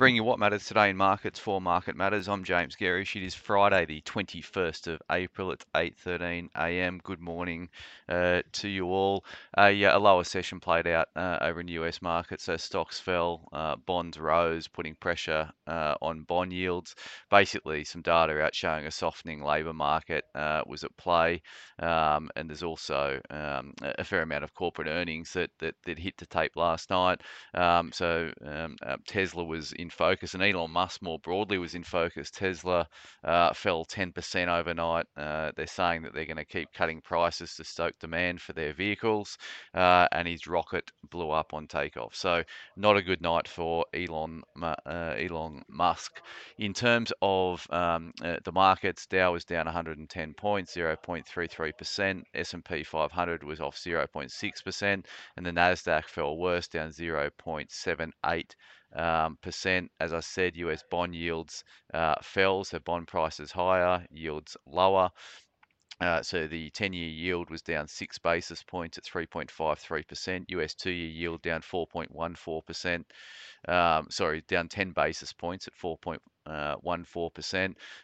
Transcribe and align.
Bring 0.00 0.16
you 0.16 0.24
what 0.24 0.38
matters 0.38 0.64
today 0.64 0.88
in 0.88 0.96
markets 0.96 1.38
for 1.38 1.60
Market 1.60 1.94
Matters. 1.94 2.26
I'm 2.26 2.42
James 2.42 2.74
Gerrish. 2.74 3.16
It 3.16 3.22
is 3.22 3.34
Friday, 3.34 3.84
the 3.84 4.00
21st 4.00 4.86
of 4.86 5.02
April. 5.12 5.52
It's 5.52 5.66
8:13 5.74 6.48
a.m. 6.56 7.02
Good 7.04 7.20
morning 7.20 7.68
uh, 8.08 8.40
to 8.52 8.68
you 8.70 8.86
all. 8.86 9.26
Uh, 9.58 9.66
yeah, 9.66 9.94
a 9.94 9.98
lower 9.98 10.24
session 10.24 10.58
played 10.58 10.86
out 10.86 11.08
uh, 11.16 11.36
over 11.42 11.60
in 11.60 11.66
the 11.66 11.74
U.S. 11.74 12.00
markets. 12.00 12.44
So 12.44 12.56
stocks 12.56 12.98
fell, 12.98 13.46
uh, 13.52 13.76
bonds 13.76 14.18
rose, 14.18 14.68
putting 14.68 14.94
pressure 14.94 15.50
uh, 15.66 15.96
on 16.00 16.22
bond 16.22 16.54
yields. 16.54 16.94
Basically, 17.30 17.84
some 17.84 18.00
data 18.00 18.40
out 18.40 18.54
showing 18.54 18.86
a 18.86 18.90
softening 18.90 19.42
labour 19.42 19.74
market 19.74 20.24
uh, 20.34 20.62
was 20.66 20.82
at 20.82 20.96
play, 20.96 21.42
um, 21.78 22.30
and 22.36 22.48
there's 22.48 22.62
also 22.62 23.20
um, 23.28 23.74
a 23.82 24.02
fair 24.02 24.22
amount 24.22 24.44
of 24.44 24.54
corporate 24.54 24.88
earnings 24.88 25.34
that 25.34 25.50
that, 25.58 25.74
that 25.84 25.98
hit 25.98 26.16
the 26.16 26.24
tape 26.24 26.56
last 26.56 26.88
night. 26.88 27.20
Um, 27.52 27.92
so 27.92 28.32
um, 28.46 28.76
Tesla 29.06 29.44
was 29.44 29.72
in 29.72 29.89
focus, 29.90 30.34
and 30.34 30.42
Elon 30.42 30.70
Musk 30.70 31.02
more 31.02 31.18
broadly 31.18 31.58
was 31.58 31.74
in 31.74 31.84
focus. 31.84 32.30
Tesla 32.30 32.88
uh, 33.24 33.52
fell 33.52 33.84
10% 33.84 34.48
overnight. 34.48 35.06
Uh, 35.16 35.52
they're 35.56 35.66
saying 35.66 36.02
that 36.02 36.14
they're 36.14 36.26
going 36.26 36.36
to 36.36 36.44
keep 36.44 36.72
cutting 36.72 37.00
prices 37.00 37.54
to 37.56 37.64
stoke 37.64 37.98
demand 38.00 38.40
for 38.40 38.52
their 38.52 38.72
vehicles, 38.72 39.36
uh, 39.74 40.06
and 40.12 40.26
his 40.26 40.46
rocket 40.46 40.90
blew 41.10 41.30
up 41.30 41.52
on 41.52 41.66
takeoff. 41.66 42.14
So 42.14 42.42
not 42.76 42.96
a 42.96 43.02
good 43.02 43.20
night 43.20 43.48
for 43.48 43.84
Elon 43.94 44.42
uh, 44.62 44.74
Elon 44.86 45.62
Musk. 45.68 46.20
In 46.58 46.72
terms 46.72 47.12
of 47.22 47.66
um, 47.70 48.12
uh, 48.22 48.36
the 48.44 48.52
markets, 48.52 49.06
Dow 49.06 49.32
was 49.32 49.44
down 49.44 49.66
110 49.66 50.34
points, 50.34 50.74
0.33%. 50.74 52.22
S&P 52.34 52.82
500 52.84 53.42
was 53.42 53.60
off 53.60 53.76
0.6%, 53.76 55.04
and 55.36 55.46
the 55.46 55.50
Nasdaq 55.50 56.04
fell 56.04 56.36
worse, 56.36 56.68
down 56.68 56.90
0.78 56.90 58.54
um, 58.94 59.38
percent. 59.42 59.90
As 60.00 60.12
I 60.12 60.20
said, 60.20 60.56
US 60.56 60.82
bond 60.90 61.14
yields 61.14 61.64
uh, 61.94 62.16
fell, 62.22 62.64
so 62.64 62.78
bond 62.80 63.08
prices 63.08 63.52
higher, 63.52 64.06
yields 64.10 64.56
lower. 64.66 65.10
Uh, 66.00 66.22
so 66.22 66.46
the 66.46 66.70
10-year 66.70 67.08
yield 67.08 67.50
was 67.50 67.60
down 67.60 67.86
six 67.86 68.18
basis 68.18 68.62
points 68.62 68.96
at 68.96 69.04
3.53%. 69.04 70.44
US 70.48 70.74
two-year 70.74 71.08
yield 71.10 71.42
down 71.42 71.60
4.14%. 71.60 73.04
Um, 73.68 74.06
sorry, 74.10 74.42
down 74.48 74.68
10 74.68 74.92
basis 74.92 75.32
points 75.34 75.68
at 75.68 75.74
4.14%. 75.74 76.18
Uh, 76.50 76.76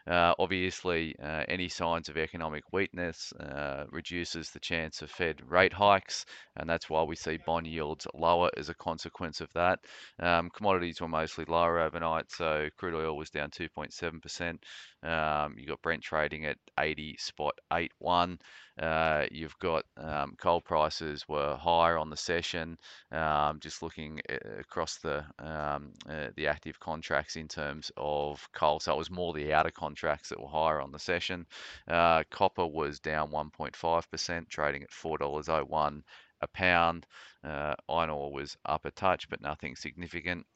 uh, 0.06 0.34
obviously, 0.38 1.16
uh, 1.22 1.44
any 1.48 1.68
signs 1.68 2.08
of 2.08 2.16
economic 2.16 2.64
weakness 2.72 3.32
uh, 3.34 3.84
reduces 3.90 4.50
the 4.50 4.60
chance 4.60 5.02
of 5.02 5.10
Fed 5.10 5.42
rate 5.50 5.72
hikes, 5.72 6.26
and 6.56 6.68
that's 6.68 6.88
why 6.88 7.02
we 7.02 7.16
see 7.16 7.38
bond 7.38 7.66
yields 7.66 8.06
lower 8.14 8.50
as 8.56 8.68
a 8.68 8.74
consequence 8.74 9.40
of 9.40 9.52
that. 9.54 9.80
Um, 10.20 10.50
commodities 10.50 11.00
were 11.00 11.08
mostly 11.08 11.44
lower 11.46 11.80
overnight, 11.80 12.30
so 12.30 12.68
crude 12.76 12.94
oil 12.94 13.16
was 13.16 13.30
down 13.30 13.50
2.7%. 13.50 14.62
Um, 15.06 15.54
you 15.58 15.66
got 15.66 15.82
Brent 15.82 16.02
trading 16.02 16.46
at 16.46 16.58
80 16.78 17.16
spot 17.18 17.54
81. 17.72 18.38
Uh, 18.80 19.26
you've 19.30 19.56
got 19.58 19.84
um, 19.96 20.34
coal 20.38 20.60
prices 20.60 21.24
were 21.28 21.56
higher 21.56 21.96
on 21.96 22.10
the 22.10 22.16
session. 22.16 22.76
Um, 23.12 23.60
just 23.60 23.82
looking 23.82 24.20
uh, 24.28 24.36
across 24.58 24.98
the 24.98 25.24
um, 25.38 25.92
uh, 26.10 26.28
the 26.36 26.48
active 26.48 26.80
contracts 26.80 27.36
in 27.36 27.48
terms 27.48 27.92
of 27.96 28.46
coal, 28.52 28.80
so 28.80 28.92
it 28.94 28.98
was 28.98 29.10
more 29.10 29.32
the 29.32 29.52
outer 29.52 29.70
contracts 29.70 30.28
that 30.30 30.40
were 30.40 30.48
higher 30.48 30.80
on 30.80 30.90
the 30.92 30.98
session. 30.98 31.46
Uh, 31.88 32.24
copper 32.30 32.66
was 32.66 32.98
down 33.00 33.30
1.5%, 33.30 34.48
trading 34.48 34.82
at 34.82 34.90
$4.01 34.90 36.02
a 36.42 36.48
pound. 36.48 37.06
Uh, 37.44 37.74
iron 37.88 38.10
ore 38.10 38.32
was 38.32 38.56
up 38.66 38.84
a 38.84 38.90
touch, 38.90 39.28
but 39.28 39.40
nothing 39.40 39.76
significant. 39.76 40.46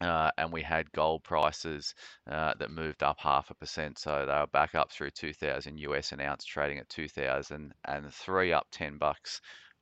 Uh, 0.00 0.30
and 0.38 0.52
we 0.52 0.60
had 0.60 0.90
gold 0.92 1.22
prices 1.22 1.94
uh, 2.30 2.52
that 2.58 2.70
moved 2.70 3.02
up 3.02 3.18
half 3.18 3.50
a 3.50 3.54
percent. 3.54 3.98
So 3.98 4.26
they 4.26 4.32
were 4.32 4.46
back 4.52 4.74
up 4.74 4.90
through 4.90 5.10
2000 5.10 5.78
US 5.78 6.12
an 6.12 6.20
ounce, 6.20 6.44
trading 6.44 6.78
at 6.78 6.88
2003, 6.88 8.52
up 8.52 8.66
10 8.72 8.98
bucks 8.98 9.40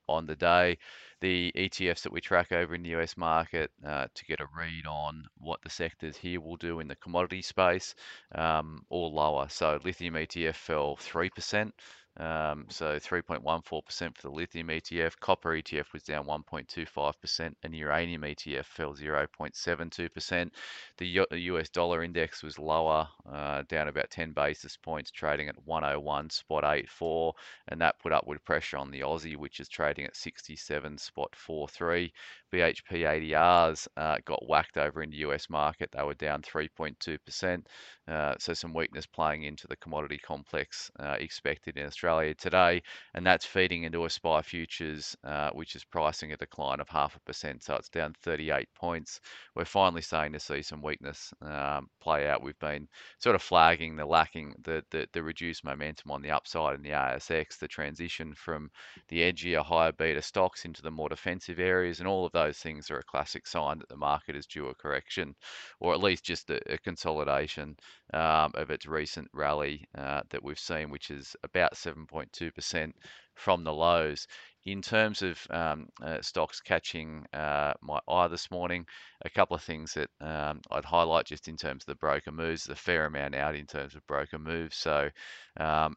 on 0.09 0.26
the 0.26 0.37
day. 0.37 0.76
The 1.20 1.53
ETFs 1.56 2.03
that 2.03 2.12
we 2.12 2.20
track 2.20 2.53
over 2.53 2.75
in 2.75 2.82
the 2.82 2.94
US 2.97 3.16
market 3.16 3.70
uh, 3.87 4.09
to 4.14 4.25
get 4.25 4.41
a 4.41 4.47
read 4.56 4.87
on 4.87 5.25
what 5.38 5.62
the 5.62 5.70
sectors 5.70 6.16
here 6.16 6.41
will 6.41 6.56
do 6.56 6.81
in 6.81 6.88
the 6.88 6.97
commodity 6.97 7.42
space, 7.42 7.94
um, 8.34 8.84
all 8.91 9.12
lower. 9.14 9.48
So 9.48 9.78
lithium 9.84 10.14
ETF 10.14 10.56
fell 10.56 10.97
3%. 10.97 11.72
Um, 12.19 12.67
so 12.69 12.99
3.14% 12.99 13.83
for 14.17 14.23
the 14.23 14.31
lithium 14.31 14.69
ETF. 14.69 15.19
Copper 15.19 15.56
ETF 15.56 15.95
was 15.95 16.03
down 16.03 16.27
1.25%, 16.27 17.55
and 17.62 17.75
uranium 17.75 18.23
ETF 18.23 18.67
fell 18.67 18.95
0.72%. 18.95 20.50
The 20.99 21.27
US 21.31 21.69
dollar 21.71 22.03
index 22.03 22.43
was 22.43 22.59
lower, 22.59 23.09
uh, 23.31 23.62
down 23.69 23.89
about 23.89 24.11
10 24.11 24.33
basis 24.33 24.77
points, 24.77 25.11
trading 25.11 25.49
at 25.49 25.67
101 25.67 26.28
spot 26.31 26.65
84, 26.65 27.33
and 27.69 27.81
that 27.81 27.99
put 27.99 28.12
upward 28.12 28.44
pressure 28.44 28.77
on 28.77 28.91
the 28.91 29.00
Aussie, 29.00 29.37
which 29.37 29.59
is 29.59 29.69
trading 29.69 30.05
at 30.05 30.15
67 30.15 30.99
spot 30.99 31.34
43. 31.34 32.12
BHP 32.53 33.33
ADRs 33.33 33.89
uh, 33.97 34.19
got 34.27 34.47
whacked 34.47 34.77
over 34.77 35.03
in 35.03 35.09
the 35.09 35.17
US 35.29 35.49
market. 35.49 35.91
They 35.91 36.03
were 36.03 36.12
down 36.12 36.43
3.2%. 36.43 37.65
Uh, 38.06 38.34
so 38.39 38.53
some 38.53 38.75
weakness 38.75 39.06
playing 39.06 39.44
into 39.44 39.67
the 39.67 39.77
commodity 39.77 40.19
complex 40.19 40.91
uh, 40.99 41.17
expected 41.19 41.79
in 41.79 41.87
Australia 41.87 42.01
today, 42.02 42.82
and 43.14 43.24
that's 43.24 43.46
feeding 43.46 43.84
into 43.84 44.04
a 44.04 44.10
SPI 44.10 44.42
futures, 44.42 45.16
uh, 45.24 45.50
which 45.50 45.76
is 45.76 45.84
pricing 45.84 46.32
a 46.32 46.36
decline 46.36 46.80
of 46.80 46.88
half 46.88 47.14
a 47.14 47.20
percent. 47.20 47.62
So 47.62 47.76
it's 47.76 47.88
down 47.88 48.14
38 48.22 48.68
points. 48.74 49.20
We're 49.54 49.64
finally 49.64 50.02
starting 50.02 50.32
to 50.32 50.40
see 50.40 50.62
some 50.62 50.82
weakness 50.82 51.32
um, 51.42 51.88
play 52.00 52.28
out. 52.28 52.42
We've 52.42 52.58
been 52.58 52.88
sort 53.18 53.36
of 53.36 53.42
flagging 53.42 53.96
the 53.96 54.04
lacking, 54.04 54.54
the, 54.62 54.84
the, 54.90 55.06
the 55.12 55.22
reduced 55.22 55.64
momentum 55.64 56.10
on 56.10 56.22
the 56.22 56.30
upside 56.30 56.74
in 56.74 56.82
the 56.82 56.90
ASX, 56.90 57.58
the 57.58 57.68
transition 57.68 58.34
from 58.34 58.70
the 59.08 59.20
edgier, 59.20 59.64
higher 59.64 59.92
beta 59.92 60.22
stocks 60.22 60.64
into 60.64 60.82
the 60.82 60.90
more 60.90 61.08
defensive 61.08 61.60
areas, 61.60 62.00
and 62.00 62.08
all 62.08 62.26
of 62.26 62.32
those 62.32 62.58
things 62.58 62.90
are 62.90 62.98
a 62.98 63.04
classic 63.04 63.46
sign 63.46 63.78
that 63.78 63.88
the 63.88 63.96
market 63.96 64.34
is 64.34 64.46
due 64.46 64.66
a 64.69 64.74
correction, 64.74 65.34
or 65.80 65.94
at 65.94 66.02
least 66.02 66.24
just 66.24 66.50
a, 66.50 66.60
a 66.72 66.78
consolidation 66.78 67.76
um, 68.12 68.50
of 68.54 68.70
its 68.70 68.86
recent 68.86 69.28
rally 69.32 69.86
uh, 69.96 70.22
that 70.30 70.42
we've 70.42 70.58
seen, 70.58 70.90
which 70.90 71.10
is 71.10 71.36
about 71.44 71.76
7.2% 71.92 72.92
from 73.34 73.64
the 73.64 73.72
lows. 73.72 74.26
In 74.64 74.80
terms 74.80 75.22
of 75.22 75.44
um, 75.50 75.88
uh, 76.00 76.22
stocks 76.22 76.60
catching 76.60 77.26
uh, 77.32 77.72
my 77.80 77.98
eye 78.06 78.28
this 78.28 78.48
morning, 78.48 78.86
a 79.25 79.30
couple 79.30 79.56
of 79.56 79.62
things 79.62 79.94
that 79.94 80.08
um, 80.20 80.60
I'd 80.70 80.84
highlight 80.84 81.26
just 81.26 81.48
in 81.48 81.56
terms 81.56 81.82
of 81.82 81.86
the 81.86 81.97
broker 81.97 82.31
moves, 82.31 82.62
the 82.62 82.76
fair 82.76 83.06
amount 83.06 83.34
out 83.34 83.56
in 83.56 83.66
terms 83.66 83.97
of 83.97 84.06
broker 84.06 84.38
moves. 84.38 84.76
So 84.76 85.10
um, 85.58 85.97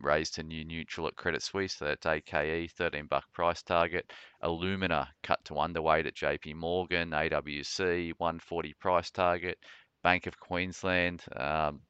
raised 0.00 0.34
to 0.34 0.42
new 0.42 0.64
neutral 0.64 1.06
at 1.06 1.14
Credit 1.14 1.40
Suisse, 1.40 1.74
so 1.74 1.84
that's 1.84 2.04
AKE, 2.04 2.72
13 2.72 3.06
buck 3.06 3.24
price 3.32 3.62
target. 3.62 4.12
Alumina 4.42 5.08
cut 5.22 5.44
to 5.44 5.54
underweight 5.54 6.06
at 6.06 6.16
JP 6.16 6.56
Morgan, 6.56 7.10
AWC, 7.10 8.14
140 8.18 8.74
price 8.80 9.12
target. 9.12 9.58
Bank 10.02 10.26
of 10.26 10.38
Queensland. 10.40 11.22
Um, 11.36 11.80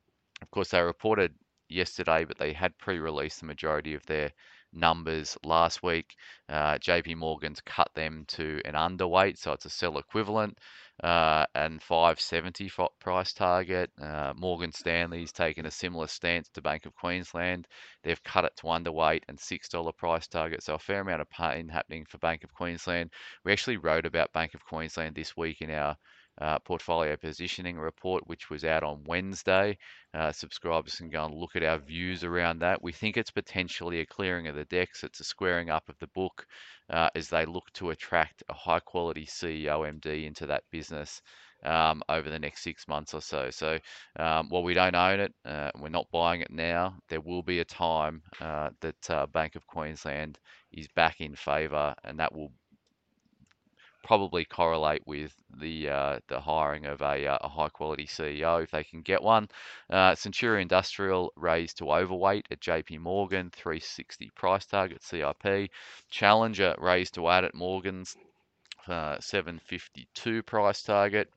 of 0.42 0.50
course, 0.50 0.70
they 0.70 0.82
reported 0.82 1.32
yesterday, 1.72 2.24
but 2.24 2.38
they 2.38 2.52
had 2.52 2.78
pre-released 2.78 3.40
the 3.40 3.46
majority 3.46 3.94
of 3.94 4.04
their 4.06 4.32
numbers 4.72 5.36
last 5.44 5.82
week. 5.82 6.16
Uh, 6.48 6.78
JP 6.78 7.16
Morgan's 7.16 7.60
cut 7.60 7.90
them 7.94 8.24
to 8.28 8.60
an 8.64 8.74
underweight, 8.74 9.38
so 9.38 9.52
it's 9.52 9.64
a 9.64 9.70
sell 9.70 9.98
equivalent, 9.98 10.58
uh, 11.02 11.46
and 11.54 11.82
570 11.82 12.70
price 12.98 13.32
target. 13.32 13.90
Uh, 14.00 14.32
Morgan 14.36 14.72
Stanley's 14.72 15.32
taken 15.32 15.66
a 15.66 15.70
similar 15.70 16.06
stance 16.06 16.48
to 16.50 16.62
Bank 16.62 16.86
of 16.86 16.94
Queensland. 16.94 17.66
They've 18.02 18.22
cut 18.22 18.44
it 18.44 18.56
to 18.56 18.64
underweight 18.64 19.22
and 19.28 19.38
$6 19.38 19.96
price 19.96 20.26
target, 20.26 20.62
so 20.62 20.74
a 20.74 20.78
fair 20.78 21.00
amount 21.00 21.20
of 21.20 21.30
pain 21.30 21.68
happening 21.68 22.06
for 22.06 22.18
Bank 22.18 22.44
of 22.44 22.52
Queensland. 22.54 23.10
We 23.44 23.52
actually 23.52 23.76
wrote 23.78 24.06
about 24.06 24.32
Bank 24.32 24.54
of 24.54 24.64
Queensland 24.64 25.14
this 25.14 25.36
week 25.36 25.60
in 25.60 25.70
our 25.70 25.96
uh, 26.40 26.58
portfolio 26.60 27.16
positioning 27.16 27.78
report, 27.78 28.26
which 28.26 28.50
was 28.50 28.64
out 28.64 28.82
on 28.82 29.04
Wednesday. 29.04 29.76
Uh, 30.14 30.32
subscribers 30.32 30.94
can 30.94 31.10
go 31.10 31.24
and 31.24 31.34
look 31.34 31.56
at 31.56 31.62
our 31.62 31.78
views 31.78 32.24
around 32.24 32.60
that. 32.60 32.82
We 32.82 32.92
think 32.92 33.16
it's 33.16 33.30
potentially 33.30 34.00
a 34.00 34.06
clearing 34.06 34.48
of 34.48 34.54
the 34.54 34.64
decks. 34.64 35.04
It's 35.04 35.20
a 35.20 35.24
squaring 35.24 35.70
up 35.70 35.88
of 35.88 35.98
the 36.00 36.08
book 36.08 36.46
uh, 36.90 37.08
as 37.14 37.28
they 37.28 37.44
look 37.44 37.70
to 37.74 37.90
attract 37.90 38.42
a 38.48 38.54
high 38.54 38.80
quality 38.80 39.26
CEO 39.26 39.86
MD 40.00 40.26
into 40.26 40.46
that 40.46 40.64
business. 40.70 41.20
Um, 41.64 42.02
over 42.08 42.28
the 42.28 42.40
next 42.40 42.64
six 42.64 42.88
months 42.88 43.14
or 43.14 43.20
so. 43.20 43.48
So, 43.50 43.78
um, 44.18 44.48
while 44.48 44.64
we 44.64 44.74
don't 44.74 44.96
own 44.96 45.20
it, 45.20 45.32
uh, 45.44 45.70
we're 45.78 45.90
not 45.90 46.10
buying 46.10 46.40
it 46.40 46.50
now. 46.50 46.96
There 47.08 47.20
will 47.20 47.44
be 47.44 47.60
a 47.60 47.64
time 47.64 48.20
uh, 48.40 48.70
that 48.80 49.30
Bank 49.32 49.54
of 49.54 49.64
Queensland 49.68 50.40
is 50.72 50.88
back 50.96 51.20
in 51.20 51.36
favour, 51.36 51.94
and 52.02 52.18
that 52.18 52.34
will 52.34 52.50
probably 54.02 54.44
correlate 54.44 55.06
with 55.06 55.34
the 55.60 55.88
uh, 55.88 56.18
the 56.28 56.40
hiring 56.40 56.86
of 56.86 57.00
a, 57.02 57.26
uh, 57.26 57.38
a, 57.40 57.48
high 57.48 57.68
quality 57.68 58.06
CEO 58.06 58.62
if 58.62 58.70
they 58.70 58.84
can 58.84 59.02
get 59.02 59.22
one. 59.22 59.48
Uh, 59.90 60.12
Centuria 60.12 60.60
Industrial 60.60 61.32
raised 61.36 61.78
to 61.78 61.92
overweight 61.92 62.46
at 62.50 62.60
JP 62.60 63.00
Morgan, 63.00 63.50
360 63.50 64.30
price 64.34 64.66
target 64.66 65.02
CIP. 65.02 65.70
Challenger 66.10 66.74
raised 66.78 67.14
to 67.14 67.28
add 67.28 67.44
at 67.44 67.54
Morgan's, 67.54 68.16
uh, 68.88 69.18
752 69.20 70.42
price 70.42 70.82
target. 70.82 71.28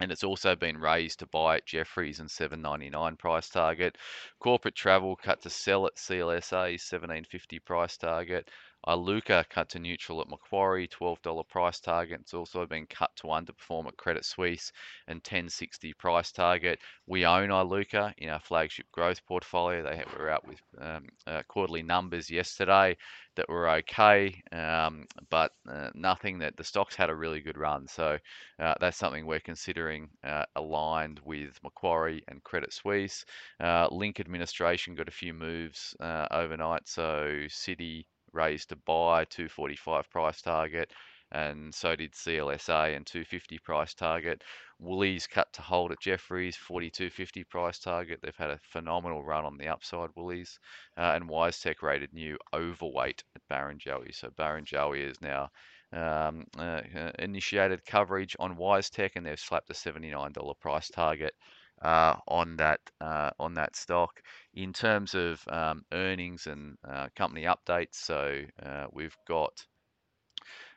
and 0.00 0.12
it's 0.12 0.24
also 0.24 0.54
been 0.54 0.76
raised 0.76 1.20
to 1.20 1.26
buy 1.26 1.56
at 1.56 1.66
Jefferies 1.66 2.20
and 2.20 2.28
7.99 2.28 3.18
price 3.18 3.48
target. 3.48 3.96
Corporate 4.40 4.74
travel 4.74 5.16
cut 5.16 5.40
to 5.42 5.50
sell 5.50 5.86
at 5.86 5.96
CLSA 5.96 6.74
17.50 6.74 7.64
price 7.64 7.96
target. 7.96 8.50
Iluka 8.86 9.48
cut 9.48 9.68
to 9.70 9.78
neutral 9.78 10.20
at 10.20 10.28
Macquarie, 10.28 10.88
$12 10.88 11.48
price 11.48 11.80
target. 11.80 12.20
It's 12.20 12.34
also 12.34 12.66
been 12.66 12.86
cut 12.86 13.10
to 13.16 13.28
underperform 13.28 13.86
at 13.88 13.96
Credit 13.96 14.24
Suisse 14.24 14.72
and 15.08 15.16
1060 15.16 15.92
price 15.94 16.32
target. 16.32 16.78
We 17.06 17.26
own 17.26 17.48
Iluka 17.50 18.14
in 18.18 18.28
our 18.28 18.40
flagship 18.40 18.86
growth 18.92 19.24
portfolio. 19.26 19.82
They 19.82 20.04
were 20.18 20.30
out 20.30 20.46
with 20.46 20.60
um, 20.80 21.06
uh, 21.26 21.42
quarterly 21.48 21.82
numbers 21.82 22.30
yesterday 22.30 22.96
that 23.36 23.48
were 23.48 23.68
okay, 23.68 24.42
um, 24.52 25.06
but 25.30 25.52
uh, 25.68 25.90
nothing 25.94 26.38
that 26.38 26.56
the 26.56 26.64
stocks 26.64 26.96
had 26.96 27.10
a 27.10 27.14
really 27.14 27.40
good 27.40 27.58
run. 27.58 27.86
So 27.86 28.18
uh, 28.58 28.74
that's 28.80 28.96
something 28.96 29.26
we're 29.26 29.40
considering 29.40 30.08
uh, 30.24 30.44
aligned 30.56 31.20
with 31.24 31.58
Macquarie 31.62 32.22
and 32.28 32.42
Credit 32.42 32.72
Suisse. 32.72 33.24
Uh, 33.60 33.88
Link 33.90 34.20
Administration 34.20 34.94
got 34.94 35.08
a 35.08 35.12
few 35.12 35.34
moves 35.34 35.94
uh, 36.00 36.26
overnight. 36.30 36.88
So 36.88 37.44
Citi 37.48 38.06
raised 38.36 38.68
to 38.68 38.76
buy 38.76 39.24
245 39.24 40.10
price 40.10 40.42
target 40.42 40.92
and 41.32 41.74
so 41.74 41.96
did 41.96 42.12
CLSA 42.12 42.94
and 42.96 43.06
250 43.06 43.58
price 43.58 43.94
target. 43.94 44.42
Woolies 44.78 45.26
cut 45.26 45.52
to 45.54 45.62
hold 45.62 45.90
at 45.90 46.00
Jefferies, 46.00 46.56
42.50 46.56 47.48
price 47.48 47.78
target. 47.78 48.20
They've 48.22 48.36
had 48.36 48.50
a 48.50 48.60
phenomenal 48.62 49.24
run 49.24 49.44
on 49.44 49.56
the 49.56 49.68
upside, 49.68 50.10
Woolies. 50.14 50.58
Uh, 50.96 51.12
and 51.14 51.28
WiseTech 51.28 51.82
rated 51.82 52.12
new 52.12 52.38
overweight 52.54 53.24
at 53.34 53.42
Barrenjoey. 53.50 54.14
So 54.14 54.28
Barrenjoey 54.30 55.10
is 55.10 55.20
now 55.20 55.50
um, 55.92 56.44
uh, 56.58 56.82
uh, 56.94 57.12
initiated 57.18 57.84
coverage 57.86 58.36
on 58.38 58.56
WiseTech, 58.56 59.12
and 59.16 59.26
they've 59.26 59.40
slapped 59.40 59.70
a 59.70 59.74
$79 59.74 60.60
price 60.60 60.90
target 60.90 61.34
uh, 61.82 62.16
on 62.28 62.56
that 62.56 62.80
uh, 63.00 63.30
on 63.38 63.54
that 63.54 63.76
stock. 63.76 64.22
In 64.54 64.72
terms 64.72 65.14
of 65.14 65.42
um, 65.48 65.84
earnings 65.92 66.46
and 66.46 66.76
uh, 66.88 67.08
company 67.14 67.44
updates, 67.44 67.94
so 67.94 68.42
uh, 68.62 68.86
we've 68.92 69.16
got 69.28 69.52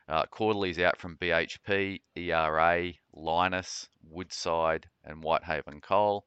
uh, 0.08 0.24
quarterlies 0.26 0.78
out 0.78 0.98
from 0.98 1.16
BHP, 1.16 2.00
ERA, 2.16 2.92
Lynas, 3.14 3.88
Woodside, 4.02 4.86
and 5.04 5.22
Whitehaven 5.22 5.80
Coal. 5.80 6.26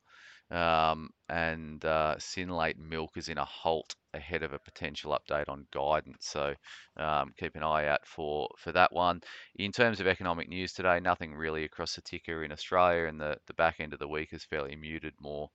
Um, 0.52 1.10
and 1.30 1.84
uh, 1.84 2.16
Milk 2.78 3.18
is 3.18 3.30
in 3.30 3.38
a 3.38 3.46
halt 3.46 3.96
ahead 4.14 4.44
of 4.44 4.54
a 4.54 4.60
potential 4.60 5.18
update 5.18 5.50
on 5.50 5.66
guidance. 5.72 6.28
So 6.28 6.54
um, 6.98 7.34
keep 7.38 7.56
an 7.56 7.64
eye 7.64 7.88
out 7.88 8.06
for 8.06 8.50
for 8.58 8.72
that 8.72 8.94
one. 8.94 9.22
In 9.56 9.72
terms 9.72 10.00
of 10.00 10.08
economic 10.08 10.50
news 10.50 10.74
today, 10.74 11.00
nothing 11.00 11.34
really 11.34 11.64
across 11.64 11.96
the 11.96 12.02
ticker 12.02 12.44
in 12.44 12.52
Australia, 12.52 13.08
and 13.08 13.20
the 13.20 13.38
the 13.48 13.54
back 13.56 13.80
end 13.80 13.94
of 13.94 14.00
the 14.00 14.08
week 14.08 14.34
is 14.34 14.44
fairly 14.46 14.76
muted 14.76 15.14
more 15.20 15.50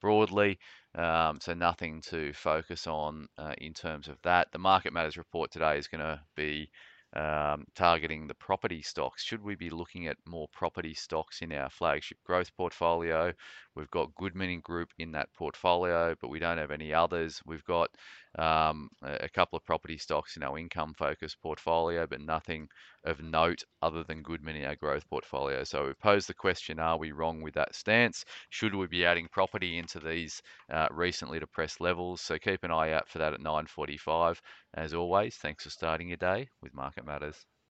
broadly. 0.00 0.58
Um, 0.94 1.38
so 1.40 1.54
nothing 1.54 2.02
to 2.10 2.32
focus 2.34 2.86
on 2.86 3.28
uh, 3.38 3.54
in 3.58 3.72
terms 3.72 4.08
of 4.08 4.18
that. 4.24 4.48
The 4.52 4.58
market 4.58 4.92
matters 4.92 5.16
report 5.16 5.50
today 5.50 5.78
is 5.78 5.88
going 5.88 6.00
to 6.00 6.20
be 6.36 6.68
um, 7.14 7.64
targeting 7.74 8.26
the 8.26 8.34
property 8.34 8.82
stocks. 8.82 9.22
Should 9.22 9.42
we 9.42 9.54
be 9.54 9.70
looking 9.70 10.06
at 10.06 10.16
more 10.26 10.48
property 10.52 10.94
stocks 10.94 11.42
in 11.42 11.52
our 11.52 11.68
flagship 11.70 12.18
growth 12.24 12.50
portfolio? 12.56 13.32
We've 13.74 13.90
got 13.90 14.14
Goodman 14.14 14.60
Group 14.60 14.90
in 14.98 15.12
that 15.12 15.28
portfolio, 15.34 16.14
but 16.20 16.28
we 16.28 16.38
don't 16.38 16.58
have 16.58 16.70
any 16.70 16.92
others. 16.92 17.40
We've 17.46 17.64
got 17.64 17.90
um, 18.38 18.88
a 19.02 19.28
couple 19.28 19.56
of 19.56 19.64
property 19.64 19.98
stocks 19.98 20.36
in 20.36 20.42
our 20.42 20.58
income 20.58 20.94
focused 20.94 21.40
portfolio, 21.42 22.06
but 22.06 22.20
nothing 22.20 22.68
of 23.04 23.22
note 23.22 23.62
other 23.82 24.04
than 24.04 24.22
Goodman 24.22 24.56
in 24.56 24.64
our 24.64 24.76
growth 24.76 25.08
portfolio. 25.08 25.64
So 25.64 25.86
we 25.86 25.94
pose 25.94 26.26
the 26.26 26.34
question 26.34 26.78
are 26.78 26.98
we 26.98 27.12
wrong 27.12 27.42
with 27.42 27.54
that 27.54 27.74
stance? 27.74 28.24
Should 28.50 28.74
we 28.74 28.86
be 28.86 29.04
adding 29.04 29.28
property 29.30 29.78
into 29.78 30.00
these 30.00 30.40
uh, 30.70 30.88
recently 30.90 31.40
depressed 31.40 31.80
levels? 31.80 32.20
So 32.20 32.38
keep 32.38 32.64
an 32.64 32.70
eye 32.70 32.92
out 32.92 33.08
for 33.08 33.18
that 33.18 33.34
at 33.34 33.40
9.45. 33.40 34.38
As 34.74 34.92
always, 34.92 35.36
thanks 35.36 35.64
for 35.64 35.70
starting 35.70 36.08
your 36.08 36.18
day 36.18 36.50
with 36.60 36.74
Market 36.74 37.04
Matters. 37.06 37.46